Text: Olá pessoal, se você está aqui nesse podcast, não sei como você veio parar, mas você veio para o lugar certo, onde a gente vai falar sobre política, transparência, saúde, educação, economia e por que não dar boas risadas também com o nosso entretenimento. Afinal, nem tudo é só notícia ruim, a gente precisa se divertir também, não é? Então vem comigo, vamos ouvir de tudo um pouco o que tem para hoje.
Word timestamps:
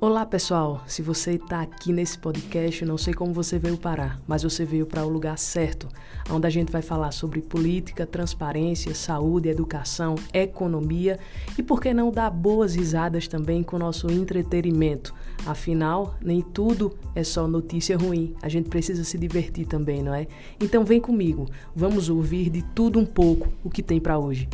Olá 0.00 0.24
pessoal, 0.24 0.80
se 0.86 1.02
você 1.02 1.32
está 1.32 1.60
aqui 1.60 1.92
nesse 1.92 2.16
podcast, 2.16 2.84
não 2.84 2.96
sei 2.96 3.12
como 3.12 3.32
você 3.34 3.58
veio 3.58 3.76
parar, 3.76 4.16
mas 4.28 4.44
você 4.44 4.64
veio 4.64 4.86
para 4.86 5.04
o 5.04 5.08
lugar 5.08 5.36
certo, 5.36 5.88
onde 6.30 6.46
a 6.46 6.50
gente 6.50 6.70
vai 6.70 6.82
falar 6.82 7.10
sobre 7.10 7.42
política, 7.42 8.06
transparência, 8.06 8.94
saúde, 8.94 9.48
educação, 9.48 10.14
economia 10.32 11.18
e 11.58 11.64
por 11.64 11.80
que 11.80 11.92
não 11.92 12.12
dar 12.12 12.30
boas 12.30 12.76
risadas 12.76 13.26
também 13.26 13.64
com 13.64 13.74
o 13.74 13.80
nosso 13.80 14.08
entretenimento. 14.08 15.12
Afinal, 15.44 16.14
nem 16.22 16.42
tudo 16.42 16.96
é 17.12 17.24
só 17.24 17.48
notícia 17.48 17.98
ruim, 17.98 18.36
a 18.40 18.48
gente 18.48 18.68
precisa 18.68 19.02
se 19.02 19.18
divertir 19.18 19.66
também, 19.66 20.00
não 20.00 20.14
é? 20.14 20.28
Então 20.60 20.84
vem 20.84 21.00
comigo, 21.00 21.46
vamos 21.74 22.08
ouvir 22.08 22.50
de 22.50 22.62
tudo 22.62 23.00
um 23.00 23.04
pouco 23.04 23.48
o 23.64 23.68
que 23.68 23.82
tem 23.82 23.98
para 23.98 24.16
hoje. 24.16 24.48